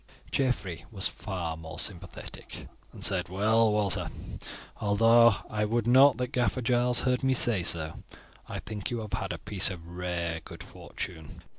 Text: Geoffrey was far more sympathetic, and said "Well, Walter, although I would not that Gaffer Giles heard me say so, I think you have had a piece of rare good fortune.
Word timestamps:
Geoffrey 0.31 0.83
was 0.89 1.07
far 1.07 1.55
more 1.55 1.77
sympathetic, 1.77 2.67
and 2.91 3.05
said 3.05 3.29
"Well, 3.29 3.71
Walter, 3.71 4.09
although 4.77 5.35
I 5.47 5.63
would 5.63 5.85
not 5.85 6.17
that 6.17 6.31
Gaffer 6.31 6.63
Giles 6.63 7.01
heard 7.01 7.23
me 7.23 7.35
say 7.35 7.61
so, 7.61 7.93
I 8.49 8.57
think 8.57 8.89
you 8.89 8.97
have 9.01 9.13
had 9.13 9.31
a 9.31 9.37
piece 9.37 9.69
of 9.69 9.85
rare 9.87 10.41
good 10.43 10.63
fortune. 10.63 11.43